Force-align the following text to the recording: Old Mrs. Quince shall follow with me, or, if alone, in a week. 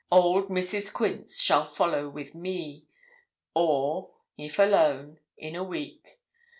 Old 0.11 0.47
Mrs. 0.47 0.91
Quince 0.91 1.39
shall 1.39 1.63
follow 1.63 2.09
with 2.09 2.33
me, 2.33 2.87
or, 3.53 4.09
if 4.35 4.57
alone, 4.57 5.19
in 5.37 5.55
a 5.55 5.63
week. 5.63 6.17